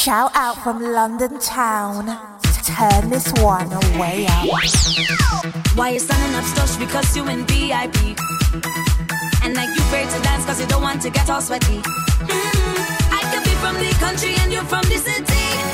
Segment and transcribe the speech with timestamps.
[0.00, 2.06] Shout out from London town.
[2.64, 4.26] Turn this one away.
[5.74, 8.16] Why you standing up stush because you in VIP?
[9.44, 11.82] And like you afraid to dance cause you don't want to get all sweaty.
[11.82, 13.12] Mm-hmm.
[13.12, 15.69] I could be from the country and you're from the city.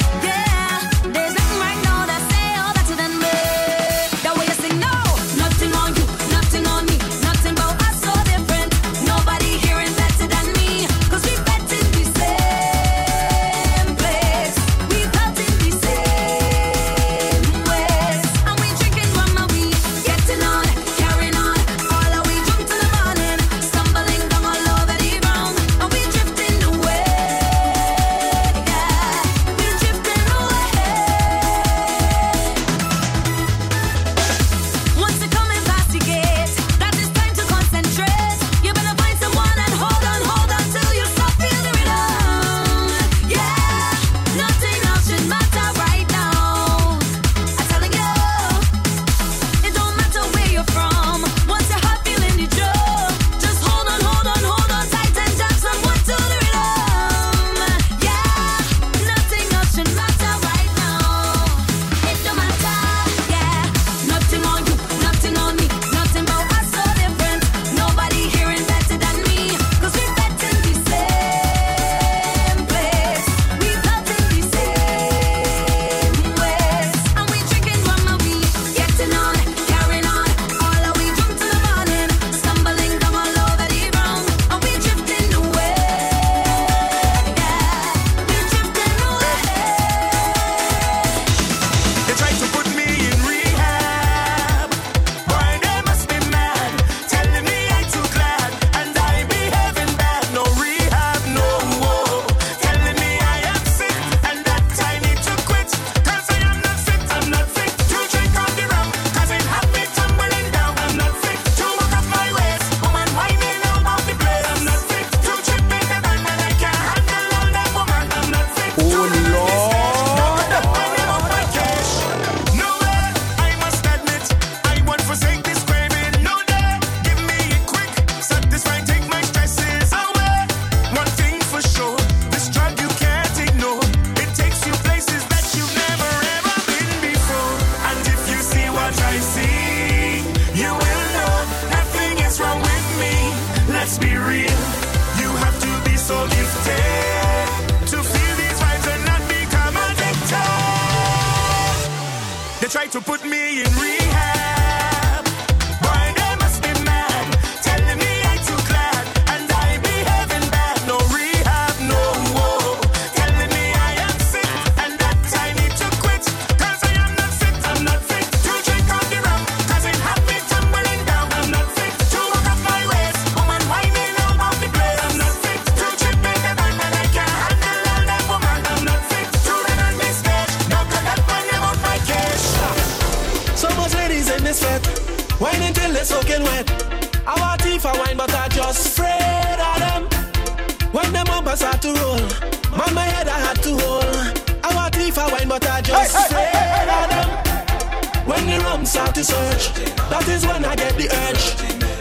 [195.17, 199.65] for wine, but I just hey, say hey, hey, When the rum start to search,
[200.13, 201.45] that is when I get the urge.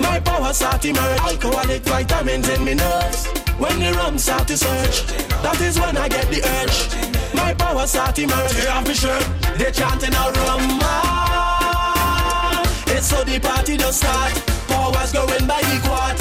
[0.02, 1.20] My power start to emerge.
[1.22, 3.28] alcoholic vitamins in me nerves.
[3.58, 5.08] When the rum start to search,
[5.44, 6.78] that is when I get the urge.
[7.34, 8.52] My power start to emerge.
[8.52, 9.26] Tear off my shirt,
[9.58, 10.64] they chanting a rum.
[10.84, 12.62] Ah.
[12.88, 14.34] It's so the party just start.
[14.68, 16.18] Powers going by the quad.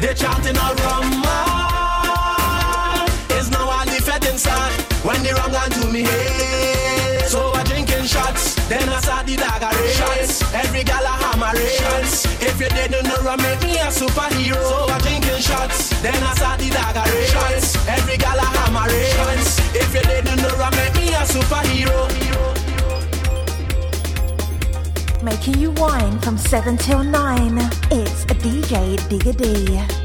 [0.00, 1.22] They chanting a rum.
[1.28, 1.83] ah.
[5.14, 6.04] when the wrong me.
[7.26, 10.42] So I drinking shots, then I saw the dagger shots.
[10.52, 12.26] Every gal I hammer shots.
[12.42, 14.62] If you didn't know, I make me a superhero.
[14.70, 17.88] So I drinking shots, then I saw the dagger shots.
[17.88, 19.58] Every gal I hammer shots.
[19.74, 22.00] If you didn't know, I make me a superhero.
[25.22, 27.58] Making you wine from 7 till 9.
[27.90, 30.03] It's a DJ Digga D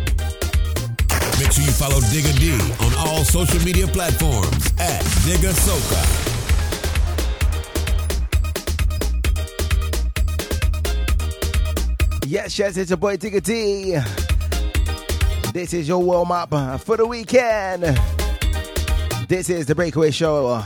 [1.59, 2.53] sure you follow Digga D
[2.85, 6.25] on all social media platforms at Digga Soka.
[12.25, 13.97] Yes, yes, it's your boy Digga D.
[15.51, 16.49] This is your warm up
[16.81, 17.83] for the weekend.
[19.27, 20.63] This is the Breakaway Show.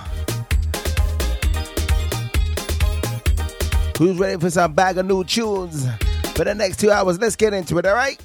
[3.98, 5.88] Who's ready for some bag of new tunes
[6.36, 7.20] for the next two hours?
[7.20, 8.20] Let's get into it, all right?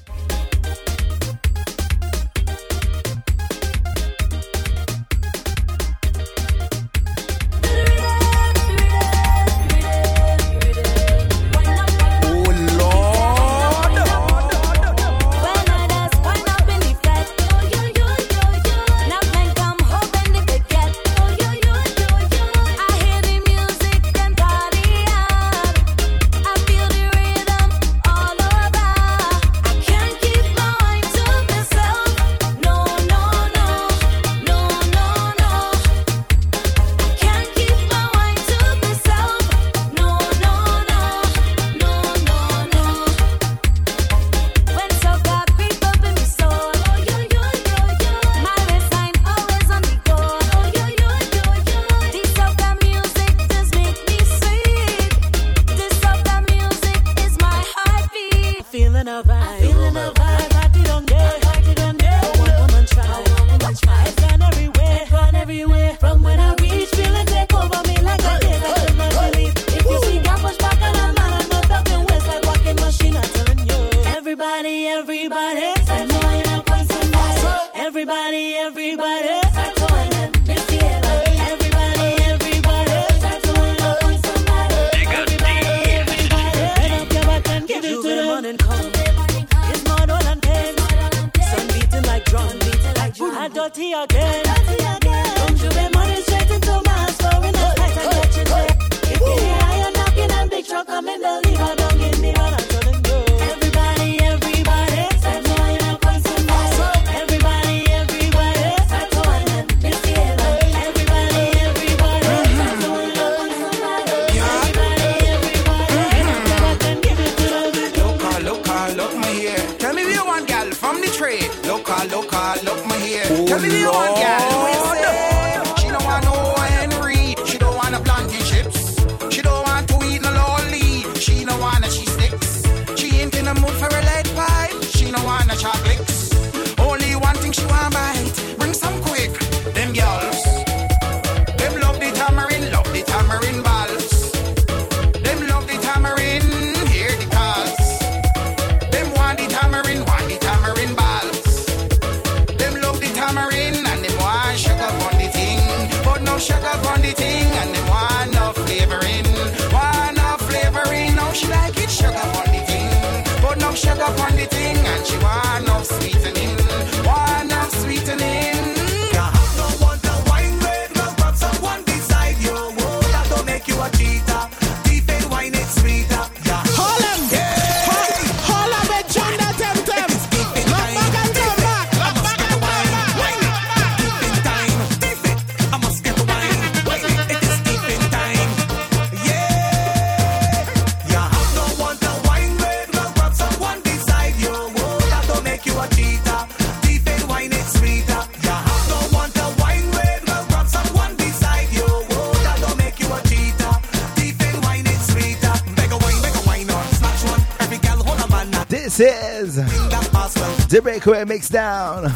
[210.69, 212.11] The Breakaway Mixdown.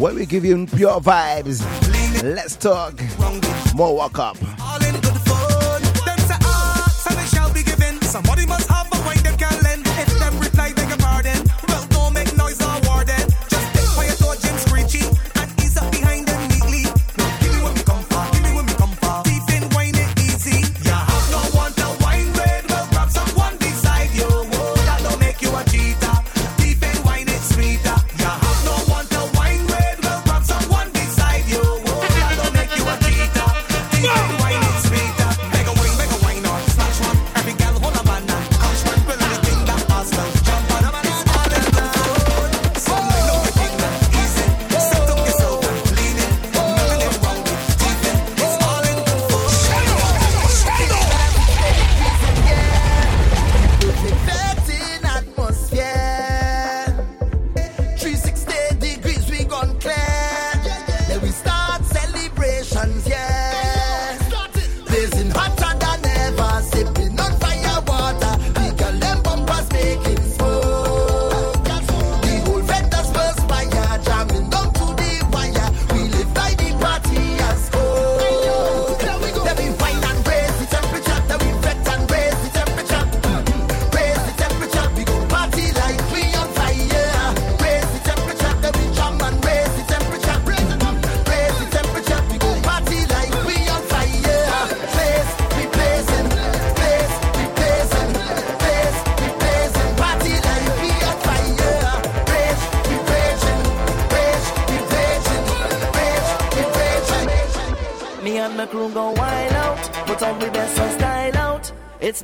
[0.00, 1.62] Where we give you pure vibes.
[2.24, 3.00] Let's talk.
[3.76, 4.36] More walk up.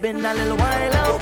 [0.01, 1.21] Been a little while out.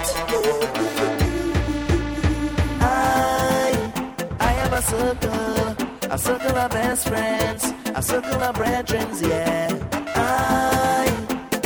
[2.82, 3.92] I,
[4.38, 9.68] I have a circle, a circle of best friends, a circle of brethren, yeah.
[10.14, 11.10] I,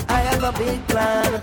[0.08, 1.42] I have a big plan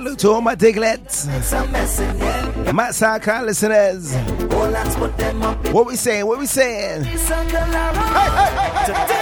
[0.00, 1.26] Salute to all my diglets.
[2.72, 4.14] My sidecar listeners.
[5.74, 6.24] What we saying?
[6.26, 7.04] What we saying?
[7.04, 7.26] Hey, hey,
[8.86, 9.19] hey,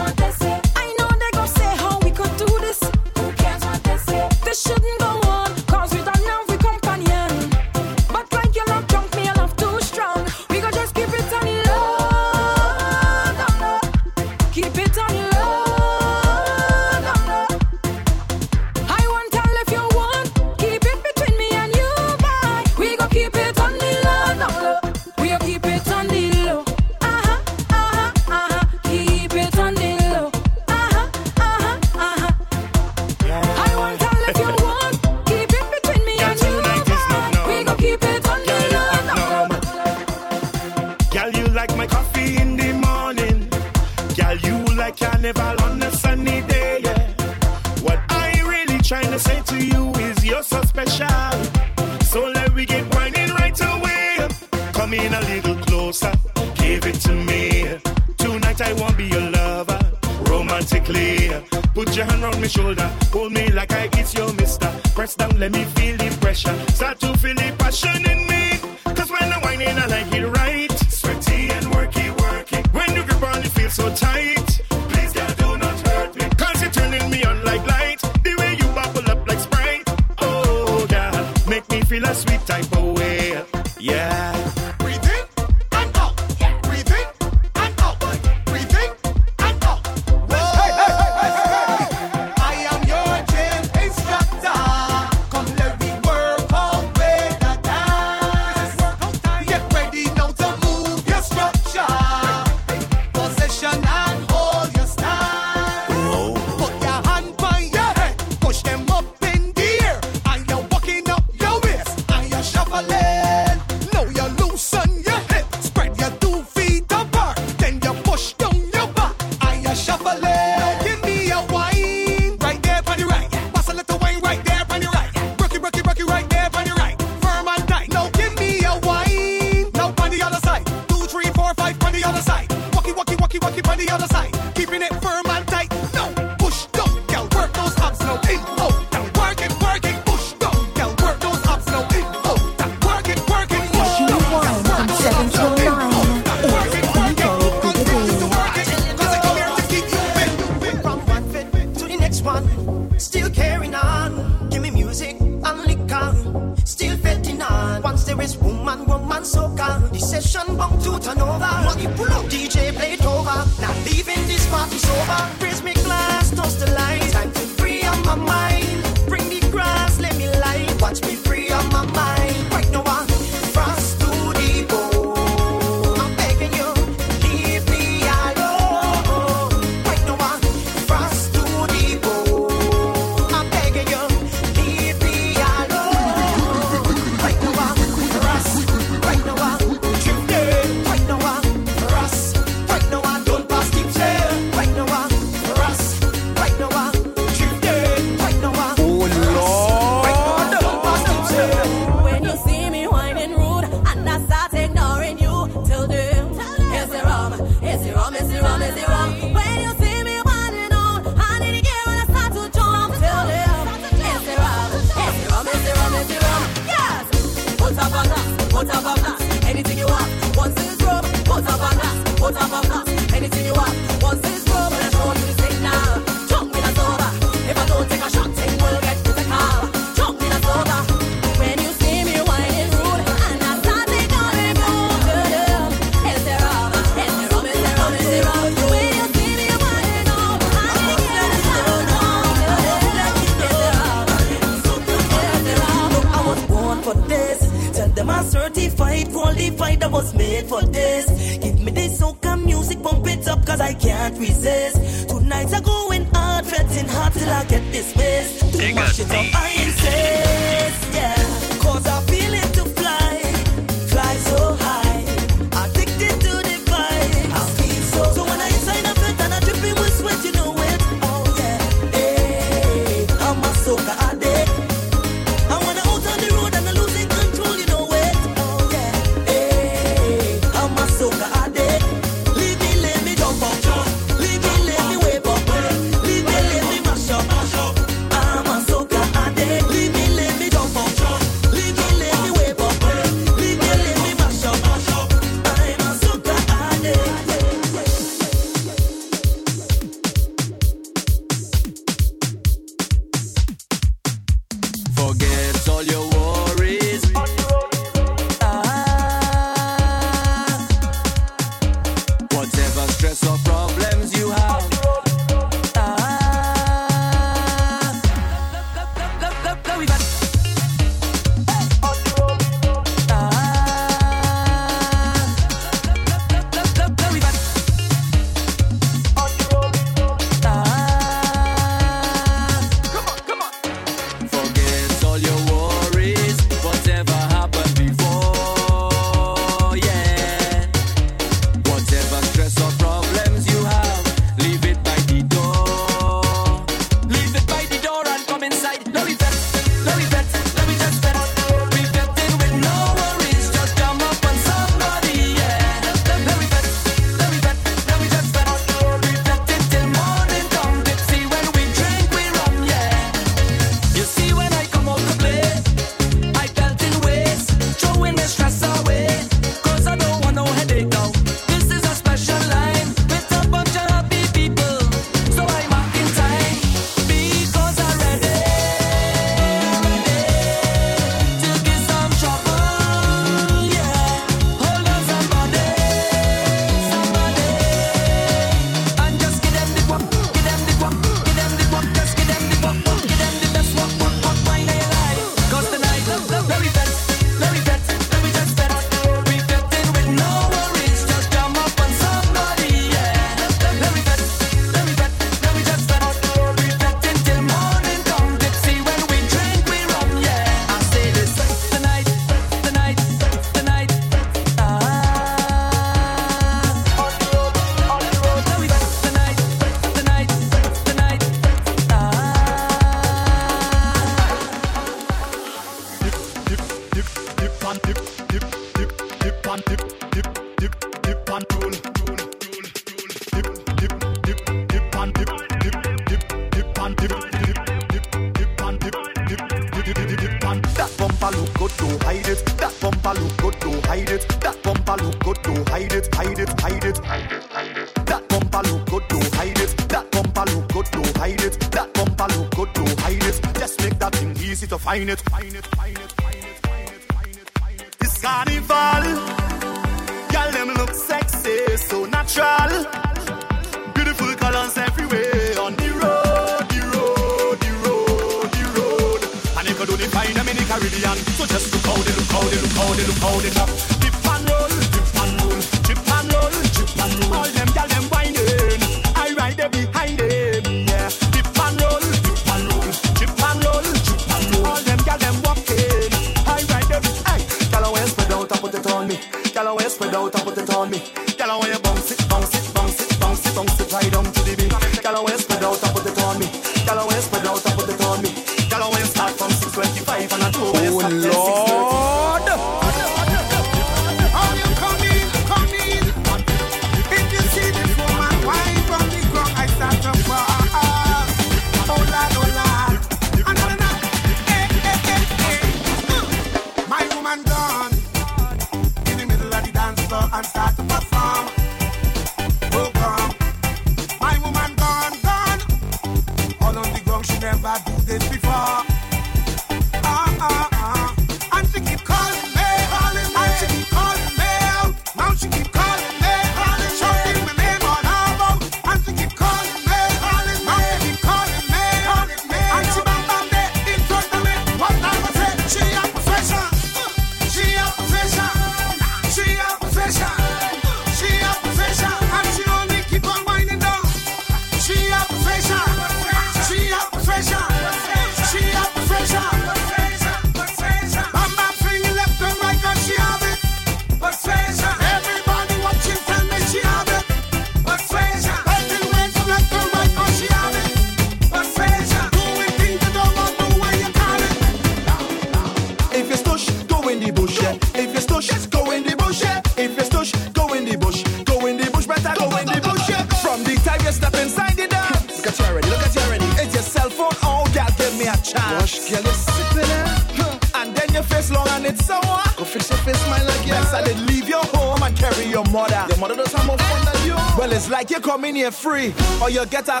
[599.44, 600.00] or you get a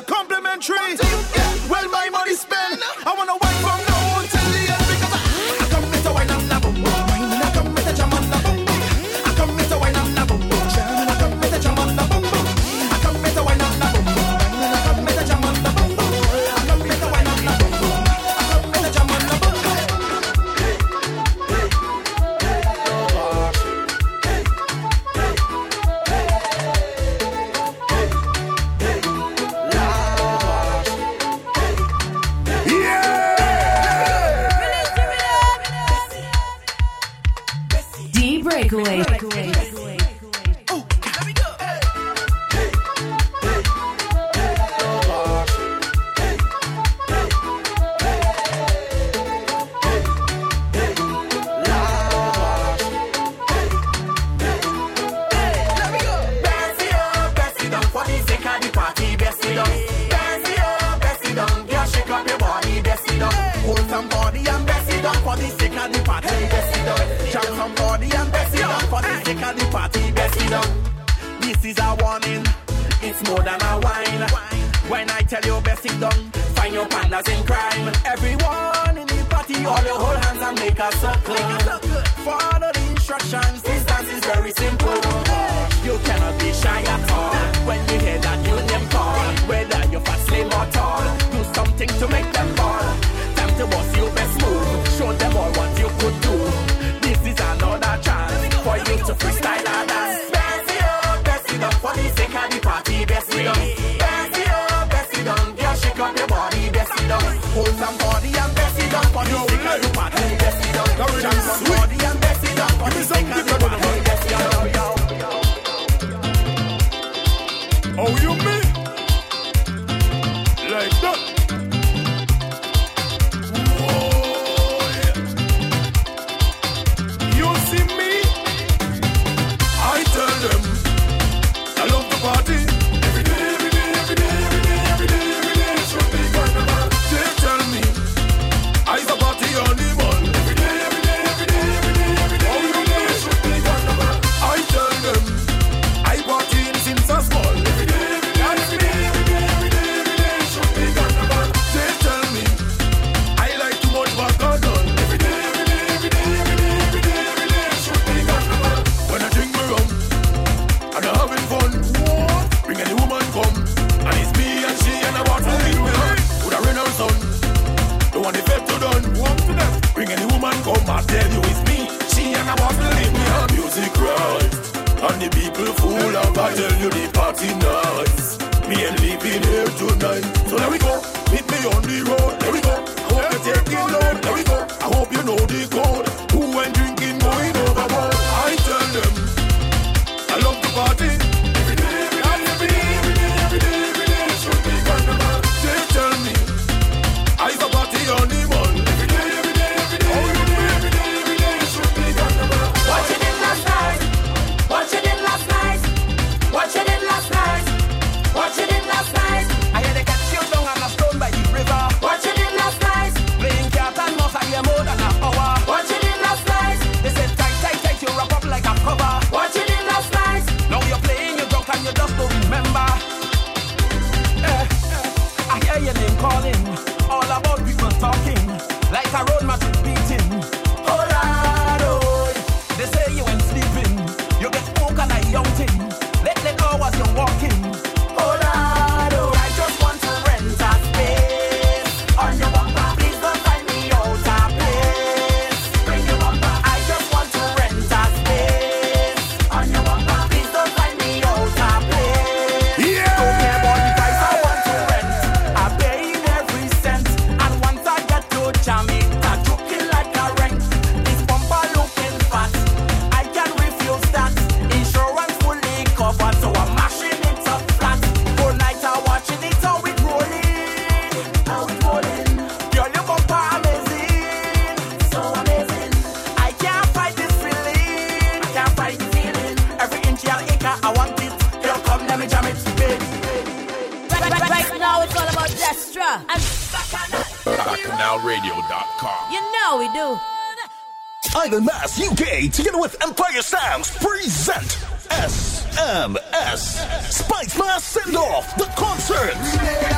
[292.34, 299.34] today, together with Empire Sounds, present SMS Spice Mass Send Off the concert.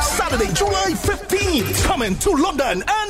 [0.02, 3.05] Saturday, July 15th, coming to London and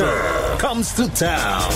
[0.00, 1.70] culture comes to town.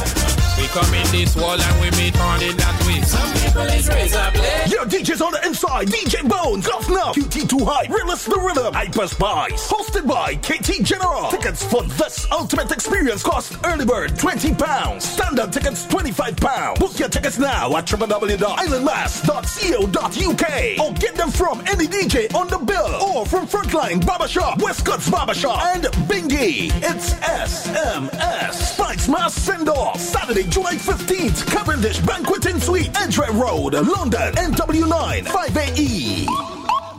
[0.57, 3.03] We come in this wall and we meet on in that way.
[3.03, 4.71] Some people is razor blade.
[4.71, 5.89] Your DJ's on the inside.
[5.89, 9.69] DJ Bones, Golf Now, QT2 High, Realist the Rhythm, Hyper Spice.
[9.71, 11.31] Hosted by KT General.
[11.31, 15.01] Tickets for this ultimate experience costs early bird £20.
[15.01, 16.79] Standard tickets £25.
[16.79, 23.03] Book your tickets now at www.islandmass.co.uk or get them from any DJ on the bill
[23.03, 26.71] or from Frontline Barbershop, Westcott's Barbershop, and Bingy.
[26.83, 34.35] It's SMS Spice Mass Send Off Saturday, July 15th, Cavendish Banqueting Suite, Edgware Road, London,
[34.35, 36.27] NW9 5AE.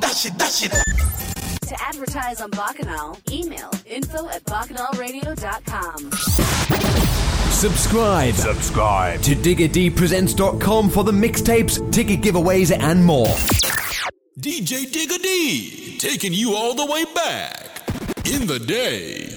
[0.02, 0.95] Dash it, dash it.
[1.76, 6.12] To advertise on Bacchanal, email info at bacchanalradio.com.
[7.52, 8.34] Subscribe.
[8.36, 13.28] Subscribe to DiggerDpresents.com for the mixtapes, ticket giveaways, and more.
[14.40, 17.90] DJ Digga D, taking you all the way back
[18.26, 19.35] in the day.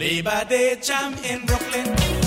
[0.00, 2.19] Labor Day jam in Brooklyn.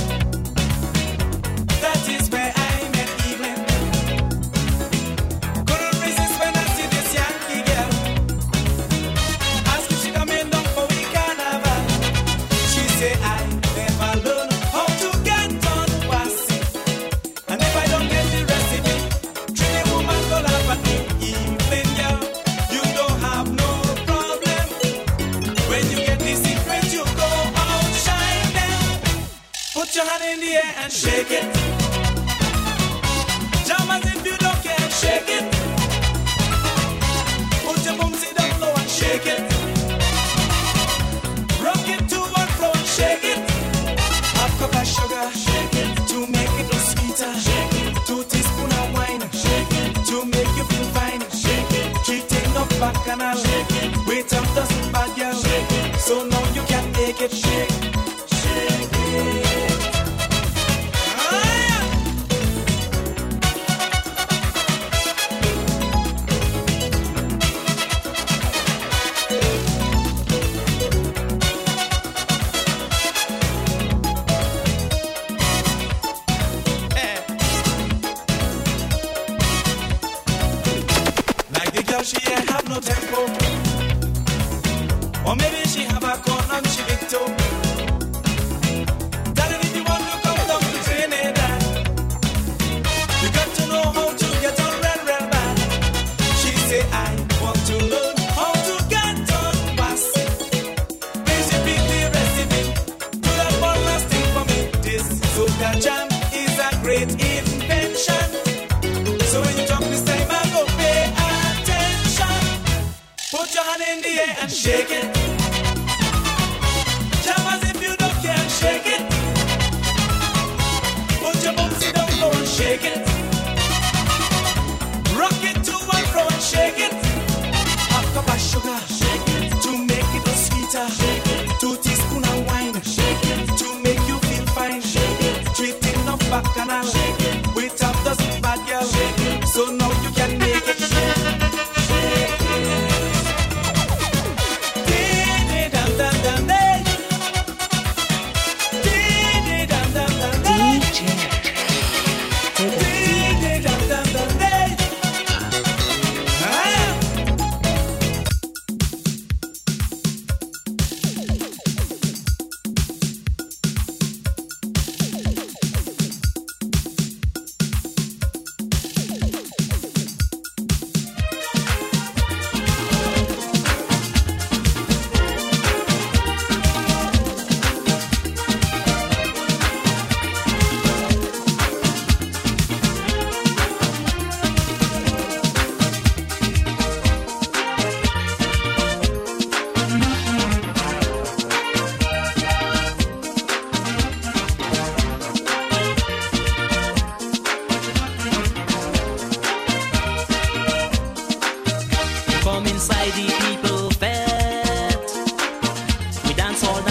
[31.04, 31.46] shake it.
[33.68, 35.46] Jam if you don't care, shake it.
[37.66, 39.42] Put your bum to the floor and shake it.
[41.66, 43.40] Rock it to and fro and shake it.
[44.40, 45.92] Half cup of sugar, shake it.
[46.10, 47.92] To make it look sweeter, shake it.
[48.08, 49.92] Two teaspoon of wine, shake it.
[50.08, 51.88] To make you feel fine, shake it.
[52.06, 53.90] Treating up back canal, shake it.
[54.08, 55.96] Wait up, doesn't bad girl, shake it.
[56.00, 57.73] So now you can make it, shake.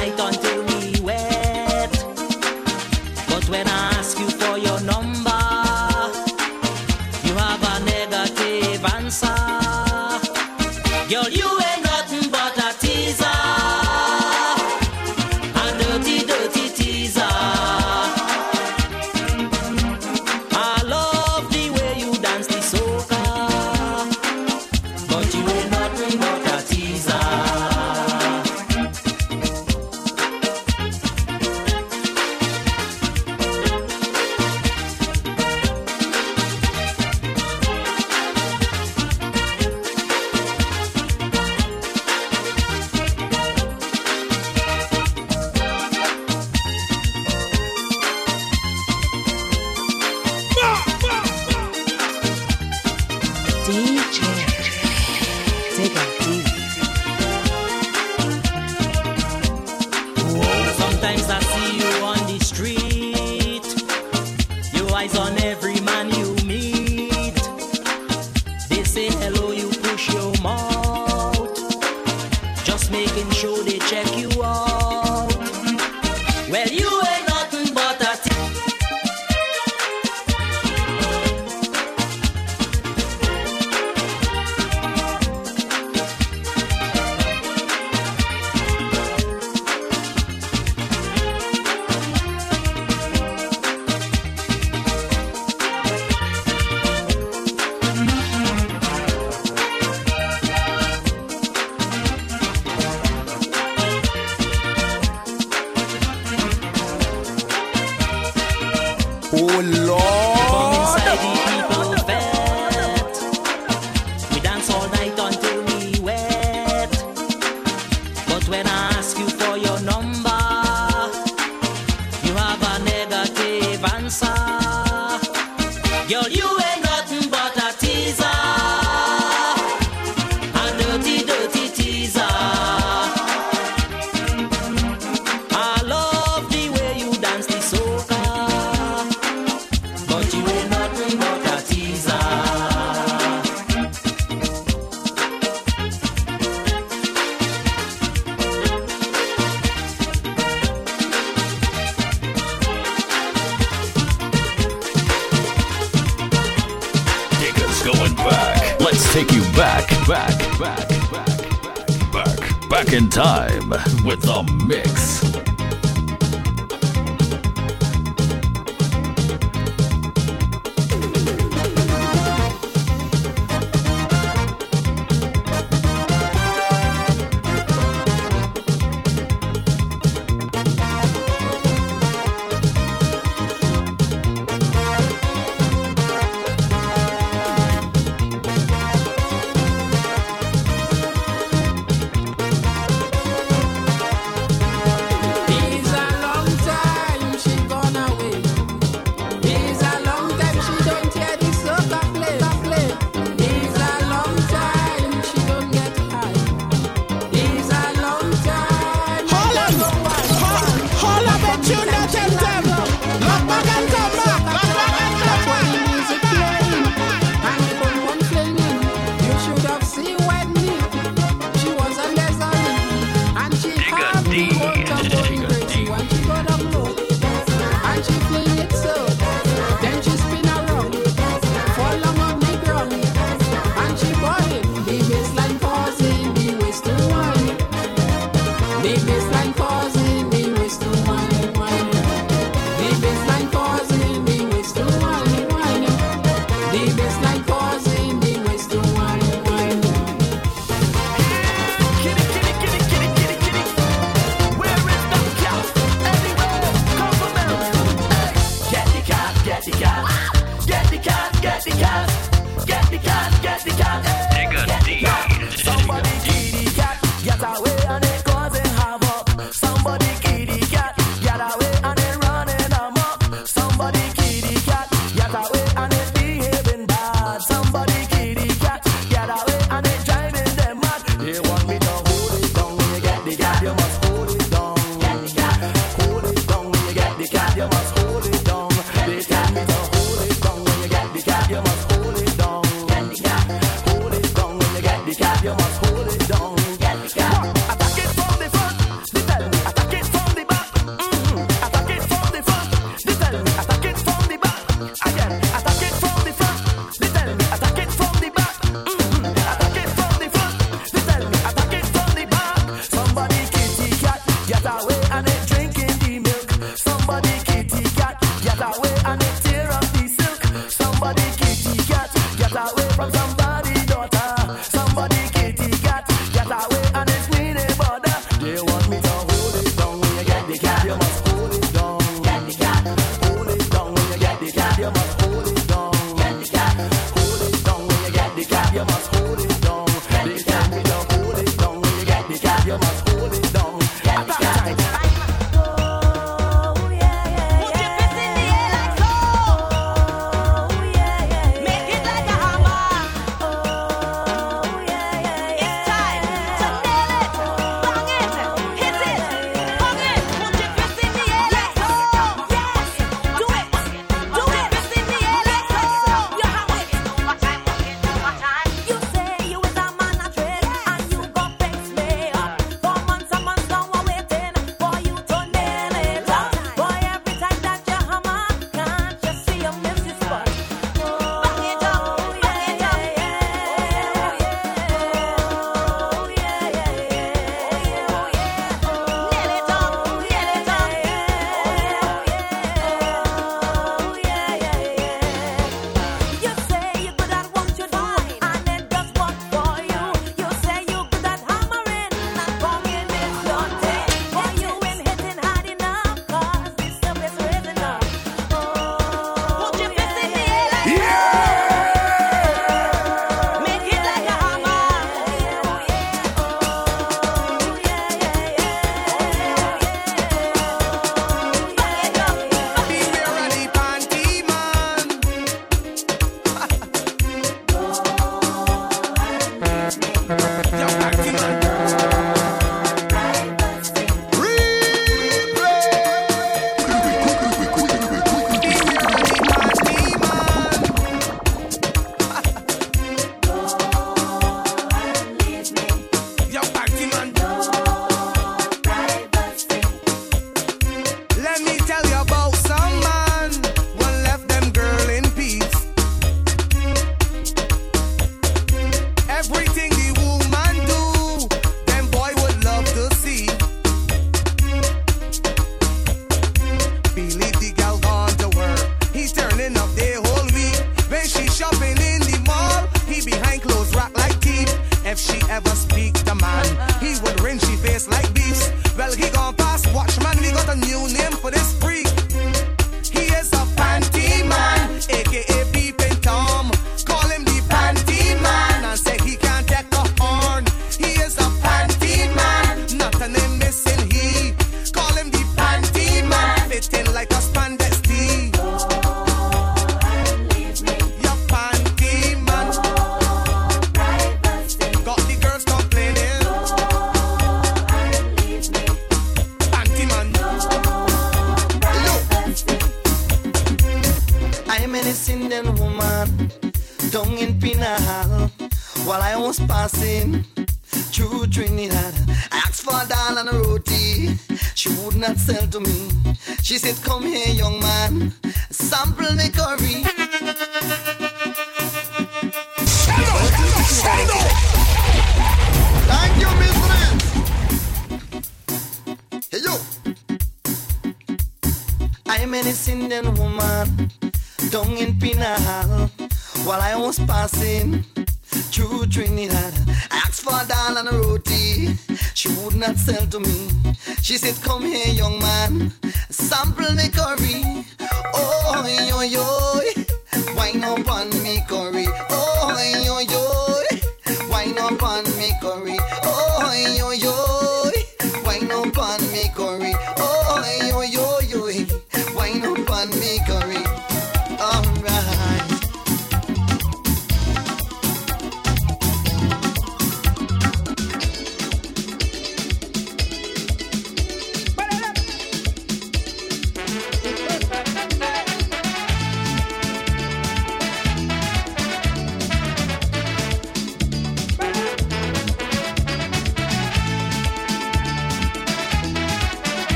[0.00, 0.39] night on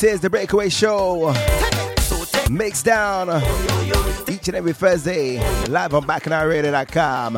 [0.00, 1.34] This is the Breakaway Show.
[2.48, 3.42] Mixed down
[4.28, 7.34] each and every Thursday live on backandiradio.com.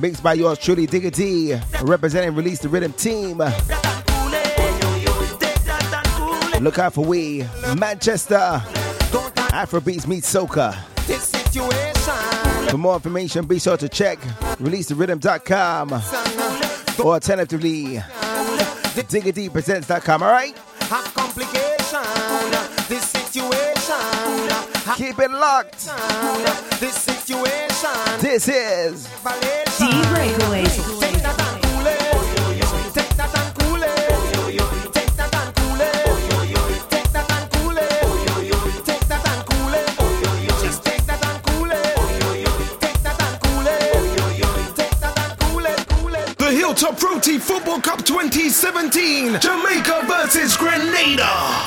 [0.00, 3.38] Mixed by yours truly, Digga D, representing Release the Rhythm team.
[6.60, 7.46] Look out for we,
[7.78, 8.60] Manchester,
[9.54, 10.74] Afrobeats meets Soca.
[12.68, 14.18] For more information, be sure to check
[14.58, 15.92] releaserhythm.com
[17.04, 18.02] or alternatively
[18.94, 20.56] Digga D presents.com, all right?
[20.82, 22.02] Have complication.
[22.88, 23.96] This situation.
[24.96, 25.88] Keep it locked.
[26.80, 28.20] This situation.
[28.20, 29.04] This is.
[29.78, 31.09] D Breakaways.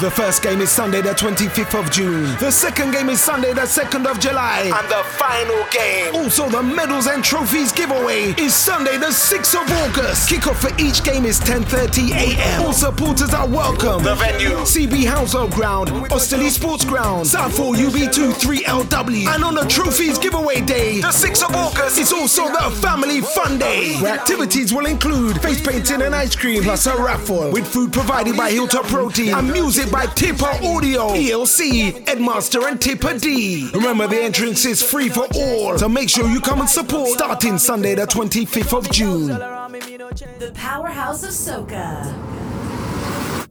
[0.04, 2.26] The first game is Sunday, the 25th of June.
[2.38, 4.64] The second game is Sunday, the 2nd of July.
[4.64, 9.72] And the final game, also the medals and trophies giveaway, is Sunday, the 6th of
[9.72, 10.30] August.
[10.30, 12.64] Kickoff for each game is 10:30 a.m.
[12.64, 14.04] All supporters are welcome.
[14.04, 19.34] The venue: CB Household Ground, Osterley Sports Ground, Southall UB2 3LW.
[19.34, 23.58] And on the trophies giveaway day, the 6th of August, it's also the family fun
[23.58, 27.94] day, where activities will include face painting and ice cream, plus a raffle with food
[27.94, 33.70] provided by Hilltop Protein and music by Tipper Audio, PLC, Headmaster, and Tipper D.
[33.76, 37.60] Remember, the entrance is free for all, so make sure you come and support starting
[37.60, 39.28] Sunday, the 25th of June.
[39.28, 42.12] The powerhouse of Soca.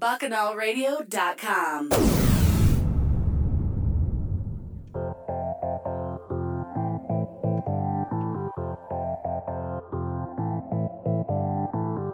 [0.00, 1.90] BuckandallRadio.com.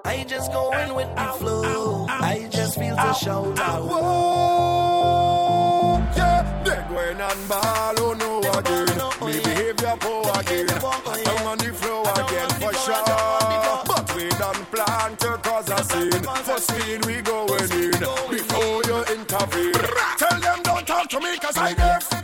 [0.05, 2.05] I just go in with the flow.
[2.11, 3.85] I just feel to shout out.
[3.85, 3.99] Whoa,
[5.95, 8.87] oh, yeah, they going on ball, oh no again.
[9.27, 10.69] Me behavior poor again.
[10.71, 13.05] I am on the floor again for sure.
[13.87, 16.23] But we done plan to cause a scene.
[16.45, 17.91] For speed we going in
[18.31, 19.73] before you intervene.
[20.19, 22.18] Tell them don't talk to me 'cause I deaf.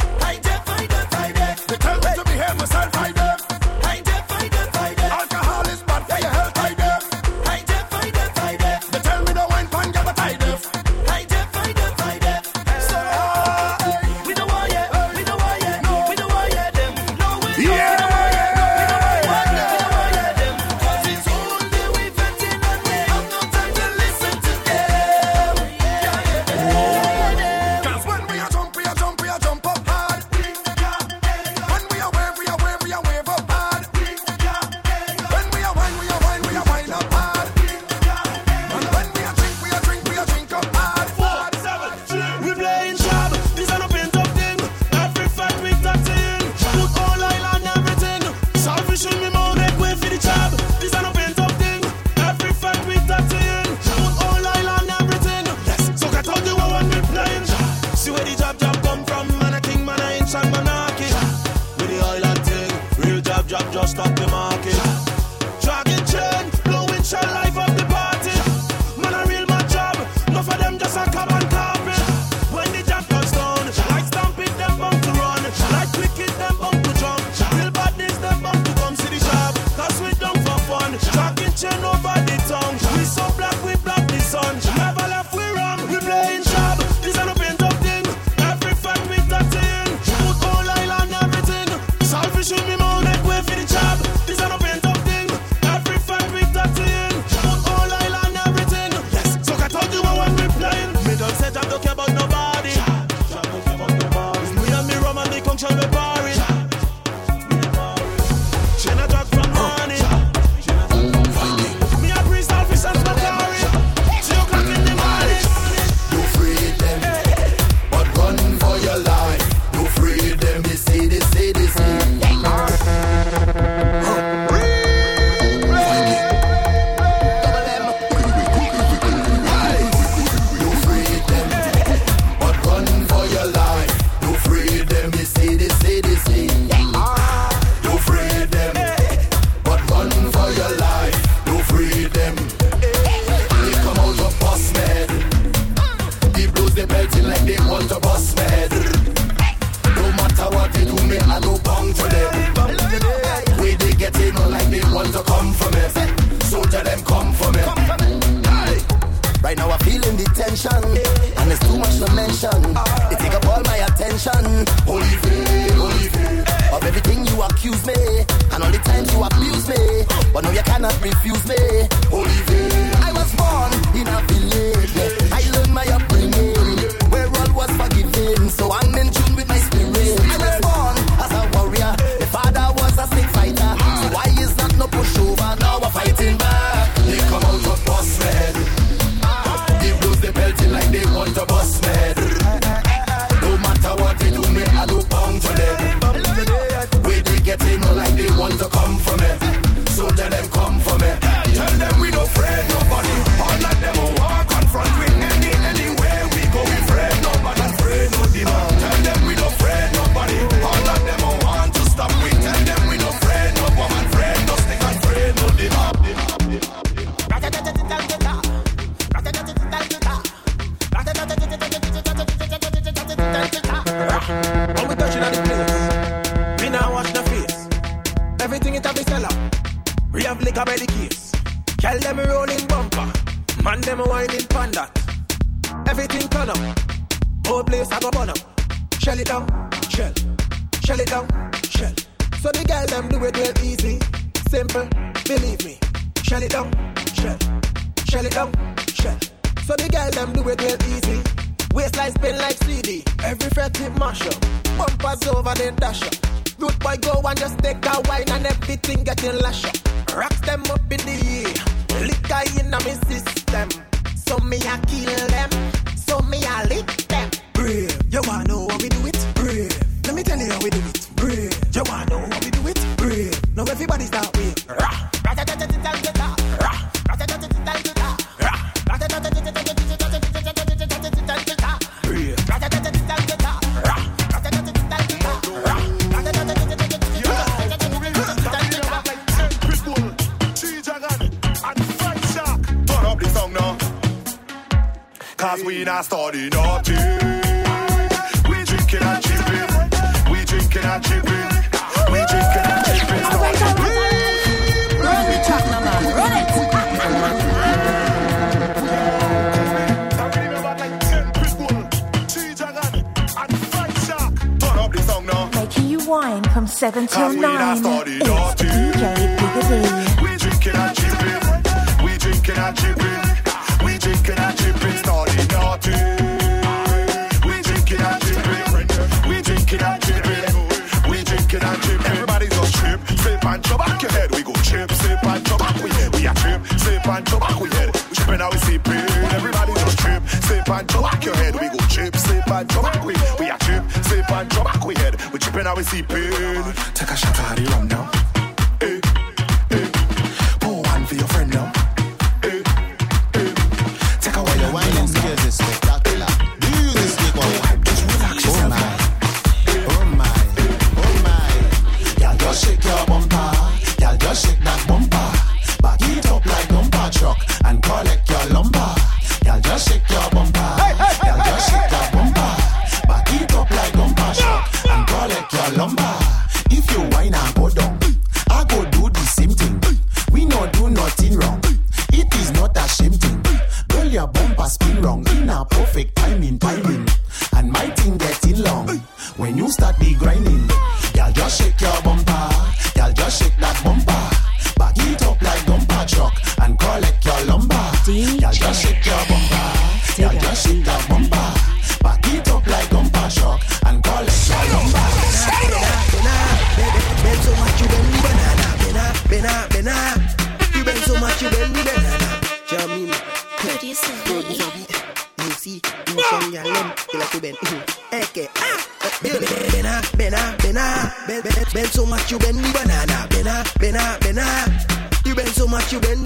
[421.84, 423.28] bend so much, you bend the banana.
[423.28, 425.26] up bena, up.
[425.26, 426.24] You bend so much, you bend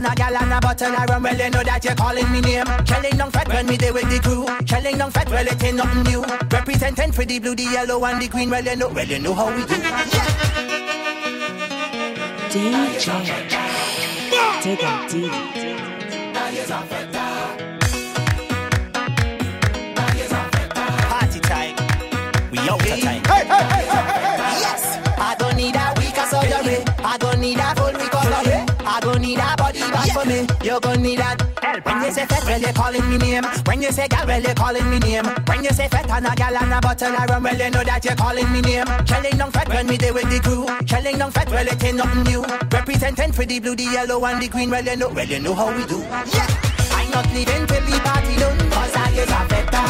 [0.00, 2.40] and a gal and a button I run well, you know that you're calling me
[2.40, 2.64] name.
[2.86, 4.46] Shelling down fat when me there with the crew.
[4.66, 6.24] Shelling down fat, well, it ain't nothing new.
[6.50, 9.34] Representing for the blue, the yellow, and the green, well, you know, well, you know
[9.34, 9.76] how we do.
[9.76, 10.40] Yeah.
[12.50, 13.06] DJ.
[14.62, 15.32] Take a deep.
[21.08, 21.76] Party time.
[22.50, 23.22] We out of time.
[23.24, 24.60] Hey, hey, hey, hey, hey, hey.
[24.64, 24.82] Yes.
[25.18, 27.79] I don't need a week or so, I don't need a
[30.12, 30.46] for me.
[30.62, 31.38] You gon' need that.
[31.84, 33.44] When you say fat, well you calling me name.
[33.64, 35.24] When you say gal, well you calling me name.
[35.46, 37.84] When you say fat and a gal and a bottle of rum, well you know
[37.84, 38.86] that you're calling me name.
[39.06, 40.66] Shelling down fat when me there with the crew.
[40.86, 42.42] Shelling down fat, well it ain't nothing new.
[42.70, 45.54] Representing for the blue, the yellow and the green, well you know, well you know
[45.54, 45.98] how we do.
[45.98, 46.46] Yeah.
[46.92, 49.82] I'm not leaving till the party done, cause I is a feta.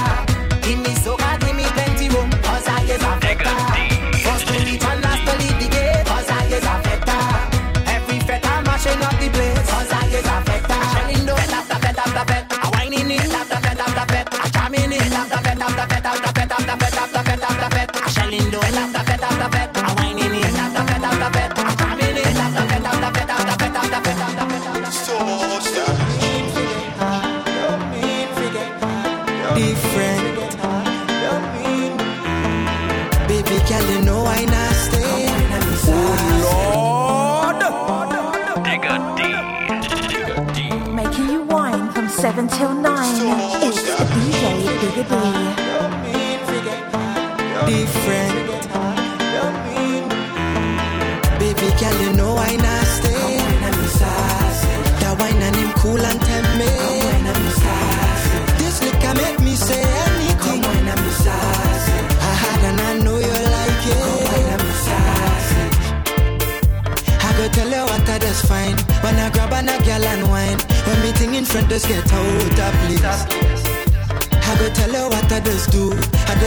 [0.63, 3.30] Give me soca, give me plenty room, cause I is a feta.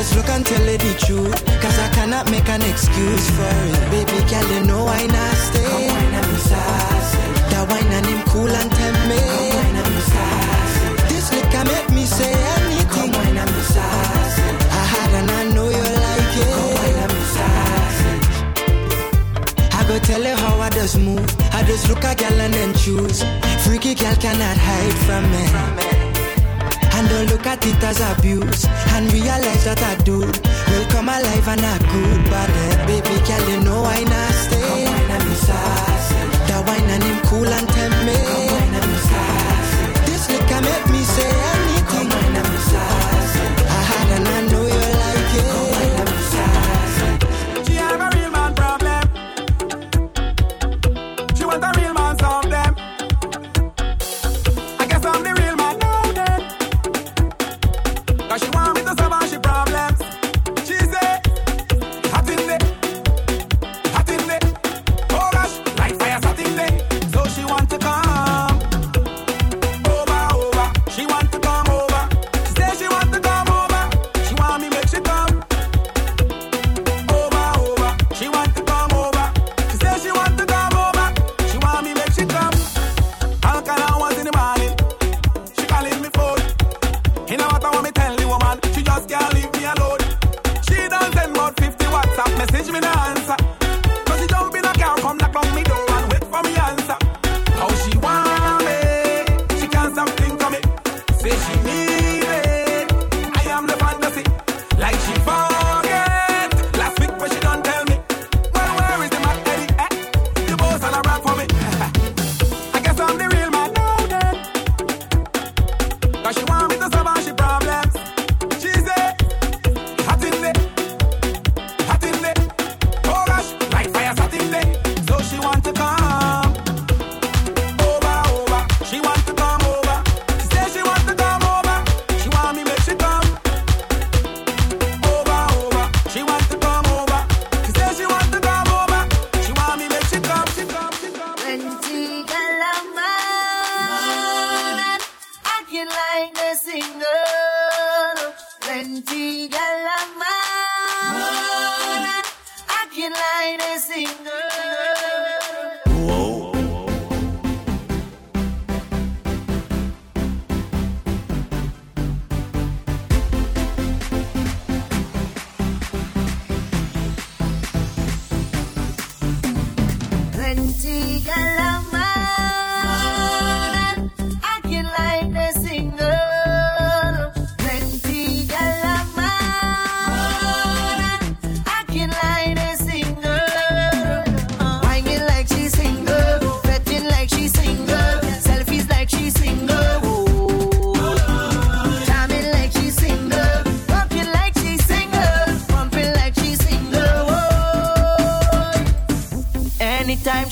[0.04, 1.40] Just look and tell her the truth.
[1.64, 3.80] Cause I cannot make an excuse for it.
[3.96, 5.64] Baby girl, you know I nasty.
[7.52, 9.20] That wine and him cool and tempt me.
[9.34, 10.88] Come wine and sassy.
[11.08, 13.12] This liquor make me say anything.
[14.80, 16.52] I had and I know you like it.
[16.56, 18.14] Come wine and sassy.
[19.78, 21.30] I go tell her how I just move.
[21.54, 23.24] I just look a girl and then choose.
[23.64, 26.03] Freaky girl cannot hide from me.
[27.04, 28.64] And don't look at it as abuse.
[28.96, 30.20] And realize that I do.
[30.20, 34.56] Will come alive and I good But uh, baby girl you know I nasty.
[36.48, 38.14] That wine and him cool and tempt me.
[38.88, 39.33] This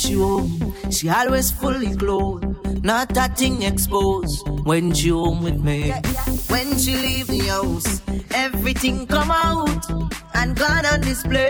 [0.01, 4.47] she home, she always fully clothed, not that thing exposed.
[4.65, 5.91] When she home with me,
[6.47, 8.01] when she leave the house,
[8.31, 9.89] everything come out
[10.33, 11.49] and gone on display.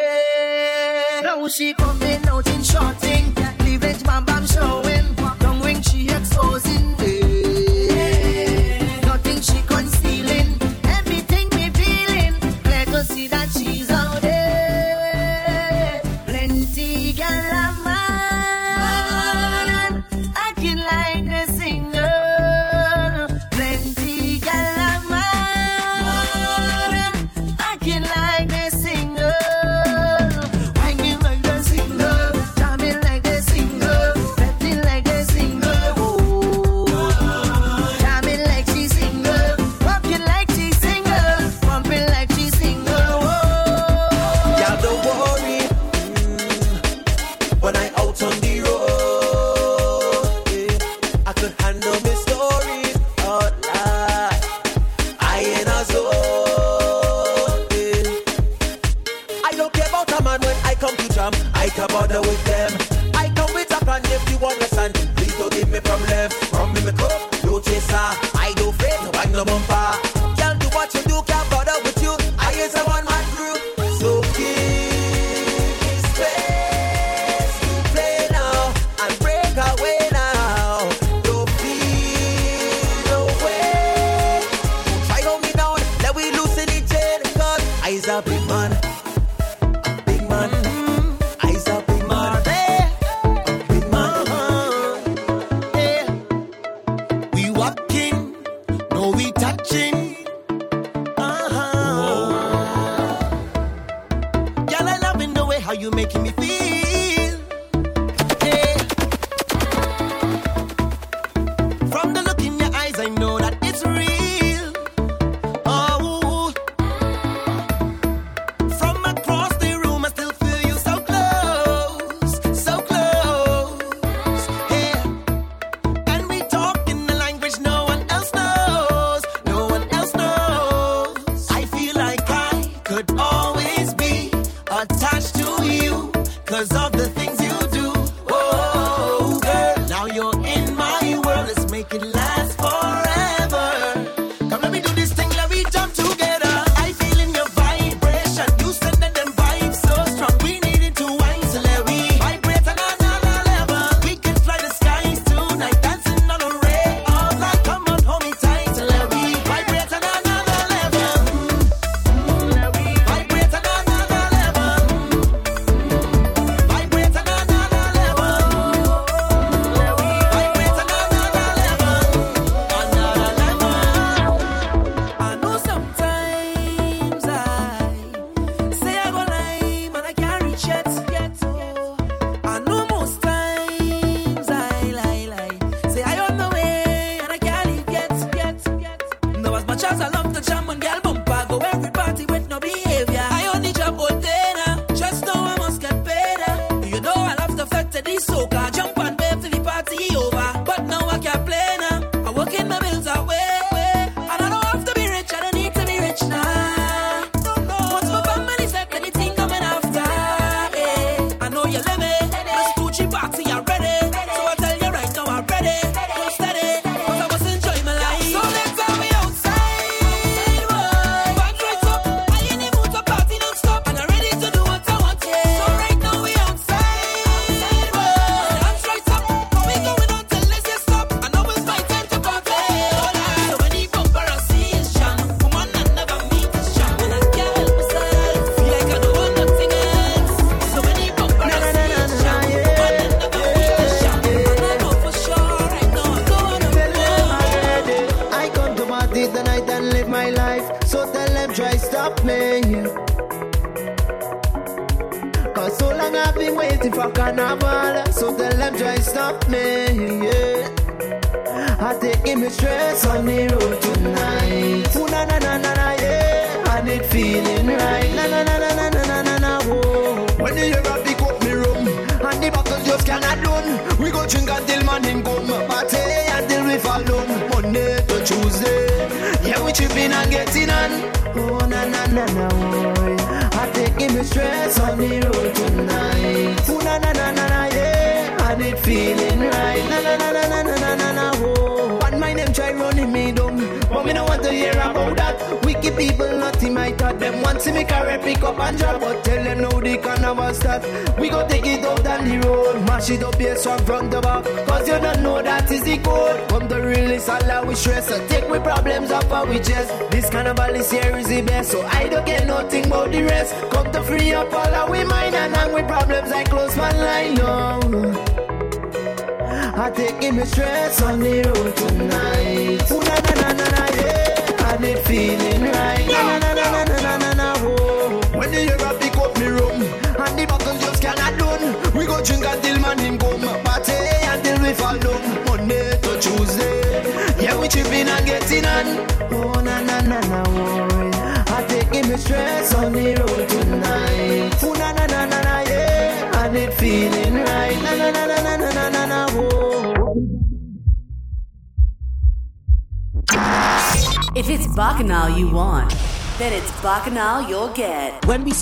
[1.24, 6.91] Now she coming out in shorting, cleavage bam bam showing, tongue ring she exposing.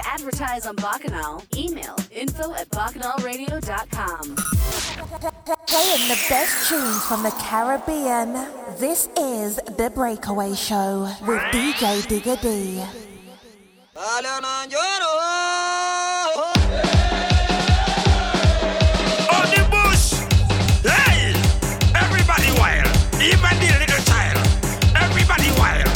[0.00, 4.36] To advertise on Bacchanal, email info at bacchanalradio.com.
[5.66, 8.32] Playing the best tunes from the Caribbean.
[8.78, 12.82] This is The Breakaway Show with DJ Digga D.
[19.70, 20.12] Bush!
[20.82, 21.34] Hey!
[21.94, 22.88] Everybody wild!
[23.20, 24.38] Even the little child!
[24.96, 25.90] Everybody wild!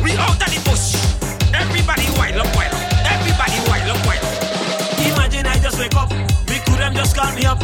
[0.00, 0.94] We the bush!
[1.52, 2.57] Everybody wild!
[6.88, 7.60] them just call me up.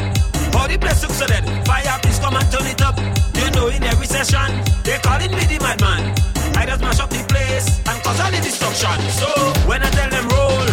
[0.53, 1.45] How the place looks so dead.
[1.67, 2.97] Fire, please come and turn it up.
[3.35, 4.51] You know, in every session,
[4.85, 6.15] they calling me the madman.
[6.57, 8.97] I just mash up the place and cause all the destruction.
[9.11, 9.29] So
[9.69, 10.67] when I tell them roll,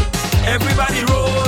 [0.45, 1.40] everybody roll.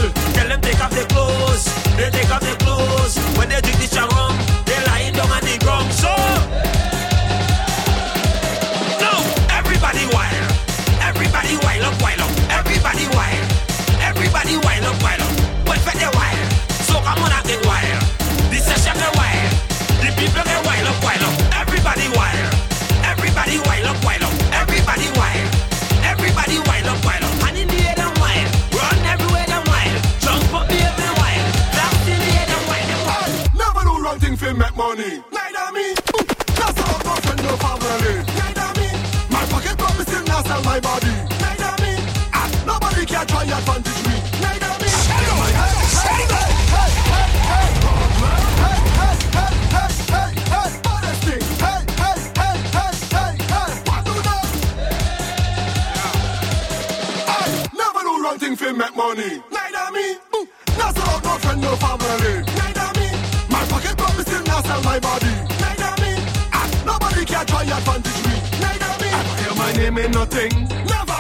[59.04, 59.44] money.
[59.52, 60.06] Neither me.
[60.34, 60.46] Mm.
[60.78, 62.34] sell support, no friend, no family.
[62.60, 63.08] Neither me.
[63.54, 65.34] My pocket probably still not sell my body.
[65.64, 66.12] Neither me.
[66.60, 68.36] And nobody can try advantage me.
[68.64, 69.10] Neither me.
[69.20, 70.52] I hear my name ain't nothing.
[70.94, 71.20] Never,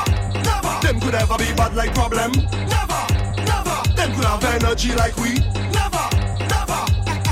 [0.49, 0.73] never.
[0.85, 2.31] Them could ever be bad like problem.
[2.75, 3.01] Never,
[3.51, 3.77] never.
[3.97, 5.31] Them could have energy like we.
[5.79, 6.05] Never,
[6.55, 6.81] never.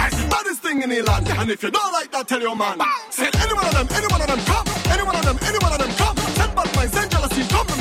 [0.04, 1.28] It's the baddest thing in the land.
[1.40, 2.78] And if you don't like that, tell your man.
[2.78, 2.88] Bang.
[3.10, 4.68] Say any one of them, any one of them, come.
[4.94, 6.18] Any one of them, any one of them, come.
[6.38, 7.81] Send bad minds, send jealousy, come.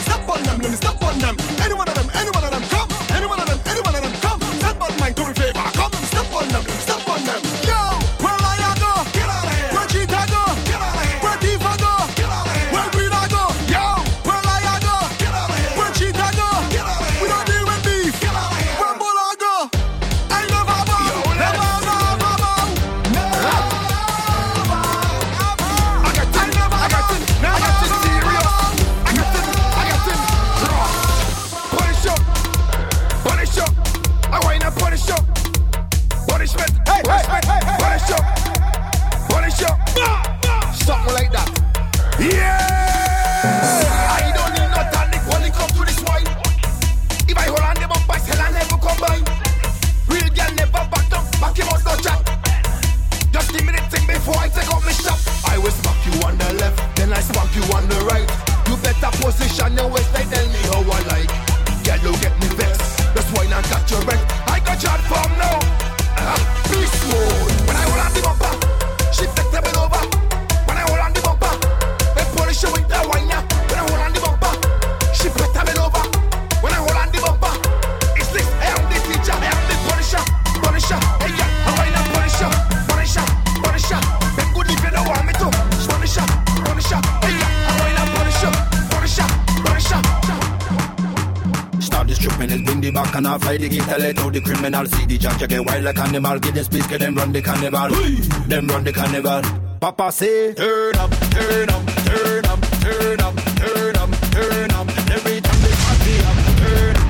[93.31, 94.87] And I fly the gate, let out the criminal.
[94.87, 96.39] See the jack, get wild like animal.
[96.39, 97.91] Give them space, get them run the carnival.
[98.49, 99.43] Them run the carnival.
[99.81, 104.89] Papa say, turn up, turn up, turn up, turn up, turn up, turn up.
[105.11, 107.03] Every time they party up, turn up.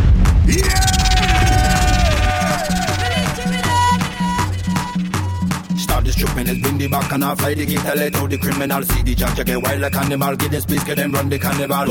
[5.79, 8.31] Start this troop and it's bring the back and I fly the gate, let out
[8.31, 8.83] the criminal.
[8.83, 10.37] See the jack, get wild like animal.
[10.37, 11.87] Give them space, get them run the carnival.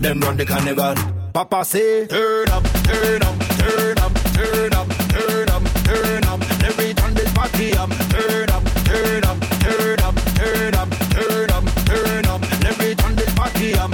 [0.00, 1.15] Them run the carnival.
[1.36, 6.40] Papa say, turn up, turn up, turn up, turn up, turn up, turn up.
[6.64, 11.64] Every time this party up, turn up, turn up, turn up, turn up, turn up,
[11.84, 12.42] turn up.
[12.64, 13.90] Every time this party up.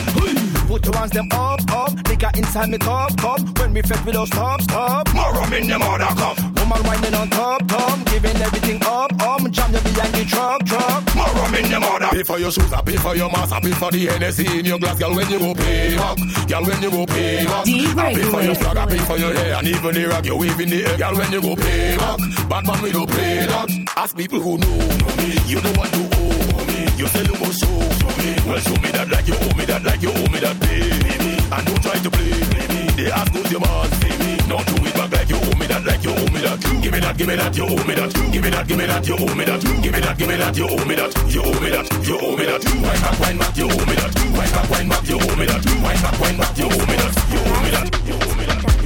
[0.68, 1.91] Put your hands them up, up.
[2.22, 3.58] Nigga inside me cup, cup.
[3.58, 5.12] When we fed we don't stop, stop.
[5.12, 6.38] More rum in the mother cup.
[6.56, 7.98] Woman whining on top, top.
[8.06, 9.50] Giving everything up, um.
[9.50, 11.02] Jam you behind the truck, truck.
[11.16, 12.06] More rum in the mother.
[12.12, 14.64] Pay for your shoes, I pay for your mask, I pay for the Hennessy in
[14.66, 15.16] your glass, girl.
[15.16, 16.62] When you go pay up, girl.
[16.62, 19.54] When you go pay up, I pay for your flag, I pay for your hair,
[19.58, 21.16] and even the rag you wave in the air, girl.
[21.18, 23.68] When you go pay up, bad man we don't play that.
[23.96, 24.78] Ask people who know
[25.18, 26.86] me, you know what you owe me.
[27.02, 29.82] You say you must show me, well show me that like you owe me that,
[29.82, 31.31] like you owe me that, baby.
[31.52, 32.80] And don't try to play me.
[32.96, 34.40] They ask who's your man, baby.
[34.48, 36.56] Not do it back like you owe me that, like you owe me that.
[36.80, 38.12] Give me that, give me that, you owe me that.
[38.32, 39.60] Give me that, give me that, you owe me that.
[39.60, 41.12] Give me that, give me that, you owe me that.
[41.28, 42.64] You owe me that, you owe me that.
[42.64, 44.12] Wine back, wine back, you owe me that.
[44.32, 45.60] Wine back, wine back, you owe me that.
[45.84, 47.12] Wine back, wine back, you owe me that.
[47.28, 47.86] You owe me that.
[48.08, 48.81] You owe me that.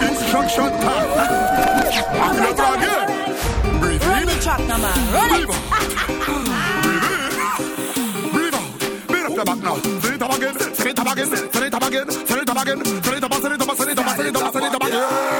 [0.00, 1.08] Instruction time.
[2.14, 3.80] I'm gonna try again.
[3.80, 4.98] Breathe Run the track now, man.
[5.12, 5.48] Run it.
[8.32, 8.68] Breathe out.
[9.08, 9.76] Beat up your back now.
[9.76, 10.54] Send it up again.
[10.74, 11.26] Send it up again.
[11.26, 12.10] Send it up again.
[12.10, 12.84] Send it up again.
[12.84, 13.34] Send it up.
[13.34, 13.76] Send it up.
[13.76, 14.16] Send it up.
[14.16, 14.52] Send it up.
[14.52, 15.33] Send it up again.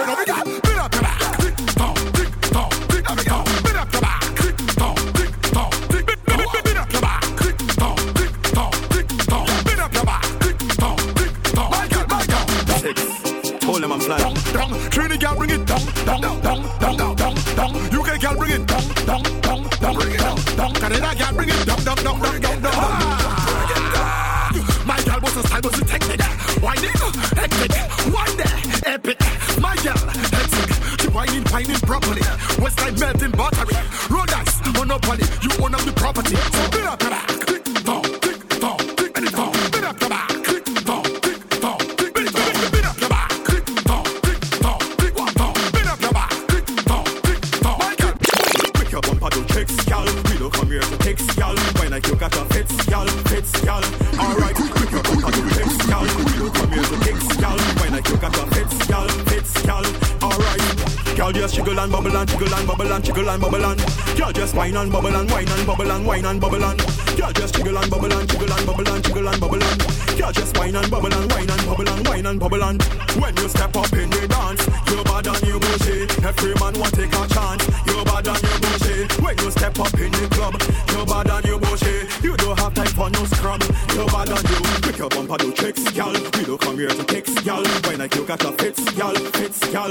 [61.25, 63.81] Girl just jiggle and bubble and jiggle and bubble and jiggle and bubble and
[64.15, 66.79] Girl just whine and bubble and whine and bubble and whine and bubble and
[67.17, 70.33] Girl just jiggle and bubble and jiggle and bubble and jiggle and bubble and Girl
[70.33, 72.83] just whine and bubble and whine and bubble and whine and bubble and
[73.17, 76.05] When you step up in the dance, you're bad and you bushy.
[76.21, 79.23] Every man want take a chance, You're bad and you bushy.
[79.25, 80.61] When you step up in the club,
[80.93, 82.05] you're bad and you bushy.
[82.21, 83.65] You don't have time for no scrub,
[83.97, 84.61] You're bad and you.
[84.85, 86.13] Quick your bumper do tricks, gal.
[86.13, 87.65] We don't come here to kicks, gal.
[87.89, 89.89] When I you got a fits, gal, fits, gal.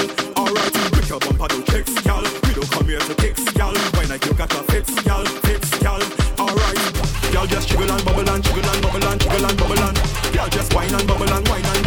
[10.44, 11.83] Gal just wine and bubble and whine and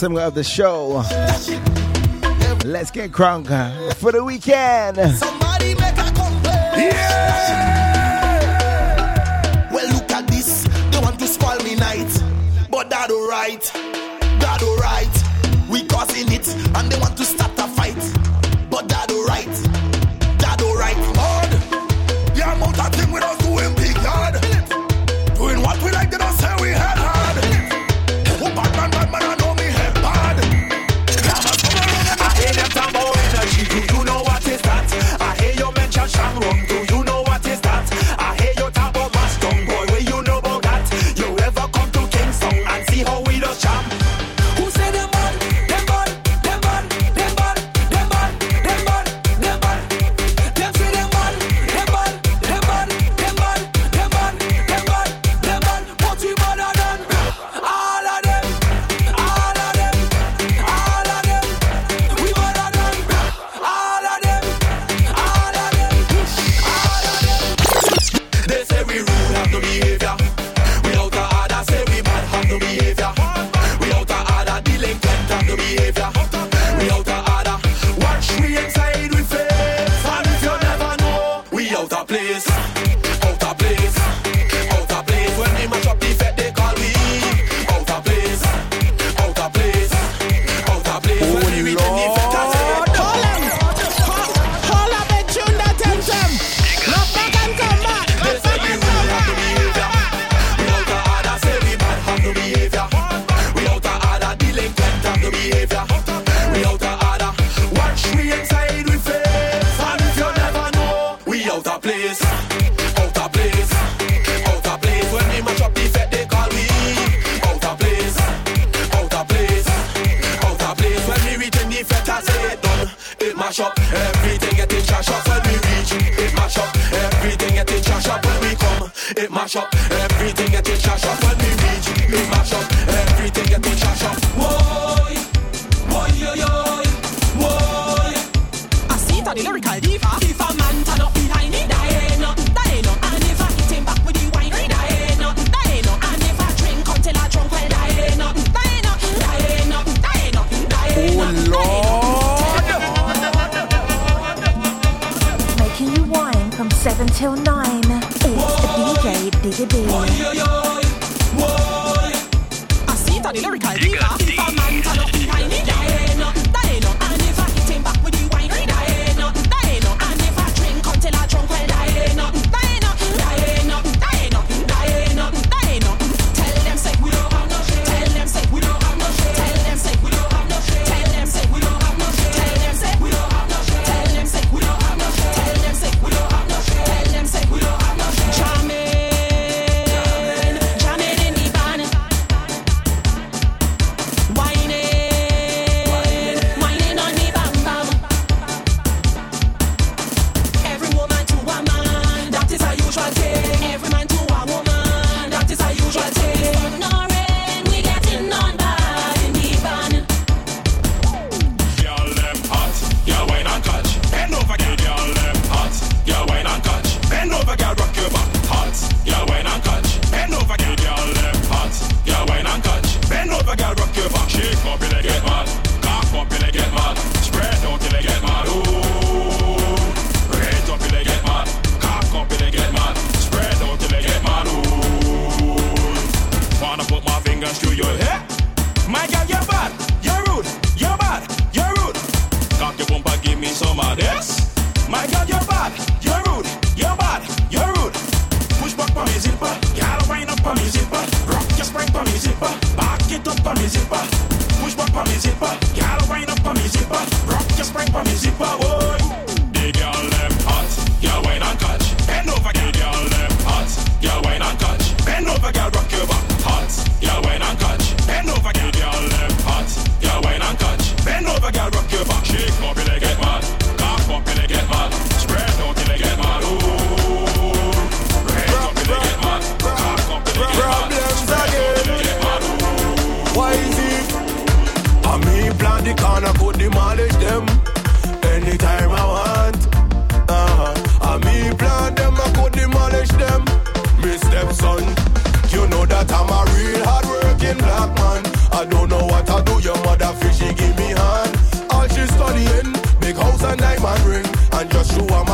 [0.00, 1.04] similar of the show.
[2.64, 3.48] Let's get crunk
[3.96, 5.39] for the weekend.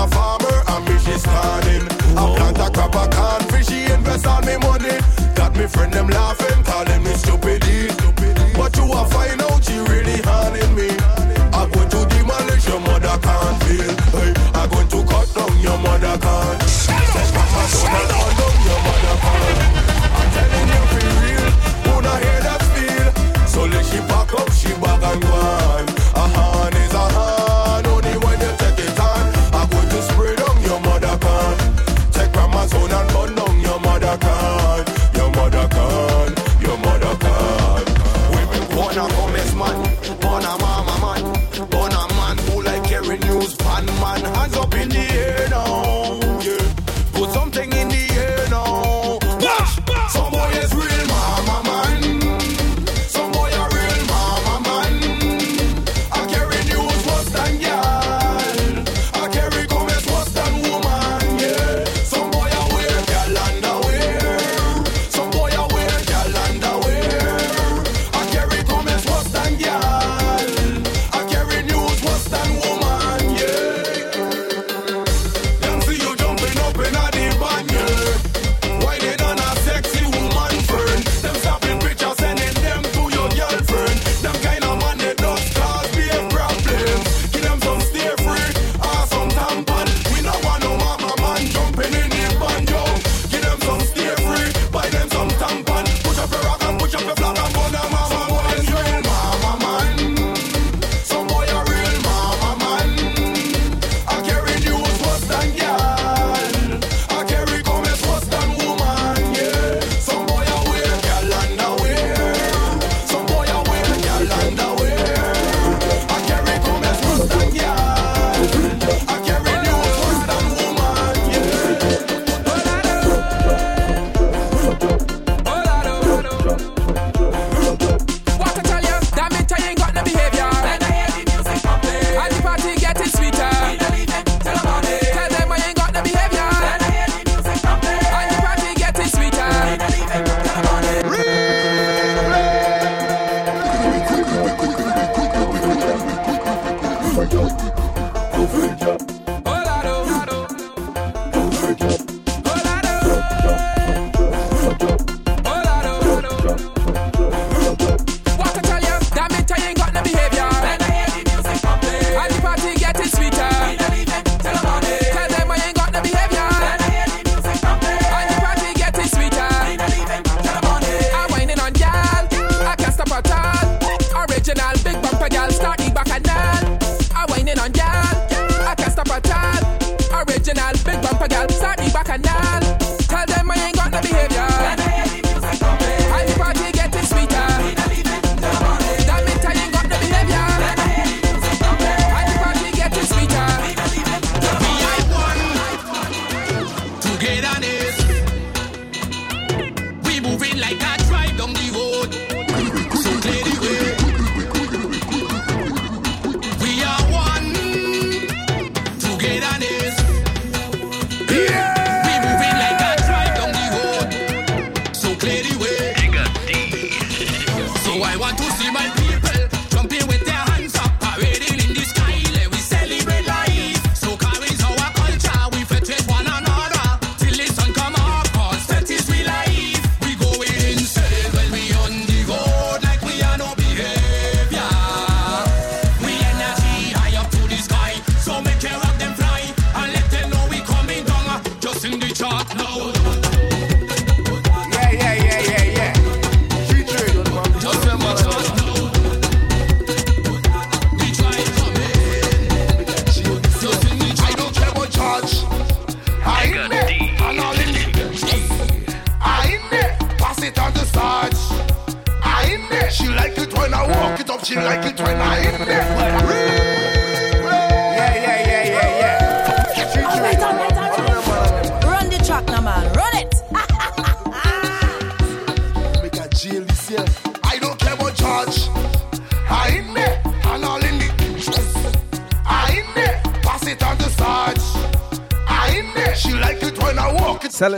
[0.09, 1.87] farmer and me she's scanning.
[2.17, 4.99] I plant a crop of corn, fishy invest all me money.
[5.35, 6.46] Got me friend them laughing.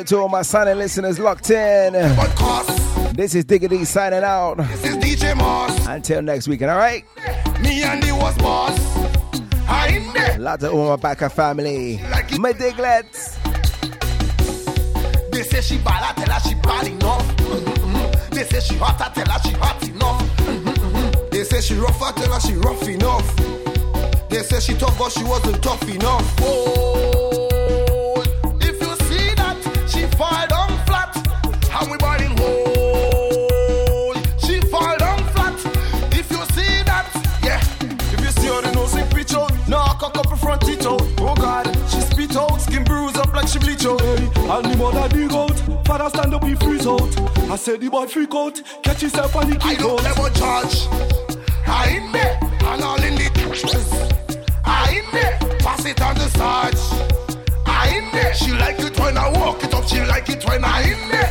[0.09, 1.93] to all my silent listeners locked in.
[3.15, 4.57] This is Diggity signing out.
[4.57, 5.87] This is DJ Moss.
[5.87, 7.05] Until next weekend, all right?
[7.61, 8.79] Me and the was boss.
[10.39, 12.01] Lots of all my backer family.
[12.11, 13.37] Like my diglets.
[15.31, 17.37] They say she bad, I tell her she bad enough.
[17.37, 18.35] Mm-hmm.
[18.35, 20.23] They say she hot, I tell her she hot enough.
[20.39, 21.29] Mm-hmm.
[21.31, 23.37] They say she rough, I tell her she rough enough.
[24.31, 26.18] They say she tough, but she wasn't tough enough.
[47.69, 50.87] I the boy freak out, catch himself and he I don't ever charge.
[51.67, 53.29] I in there, and all in the
[54.65, 57.39] I in there, pass it on the sarge.
[57.67, 60.65] I in there, she like it when I walk it up, she like it when
[60.65, 61.31] I in there.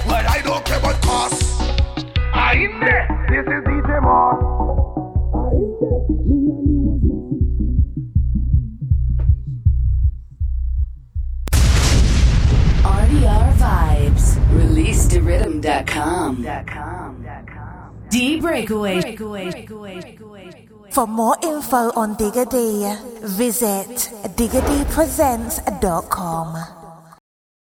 [20.91, 22.83] For more info on Digga D,
[23.23, 26.76] visit diggaDpresents.com.